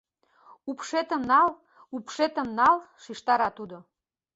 [0.69, 1.49] —Упшетым нал,
[1.95, 3.77] упшетым нал,— шижтара тудо.